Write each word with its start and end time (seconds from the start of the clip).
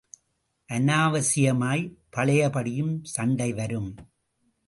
அனாவசியமாய் 0.69 1.83
பழையபடியும் 2.09 3.03
சண்டை 3.03 3.53
வரும். 3.53 3.95